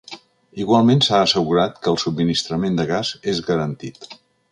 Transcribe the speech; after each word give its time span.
Igualment 0.61 1.03
s’ha 1.07 1.19
assegurat 1.25 1.77
que 1.83 1.91
el 1.91 1.99
subministrament 2.05 2.81
de 2.81 2.87
gas 2.93 3.13
és 3.35 3.43
garantit. 3.51 4.09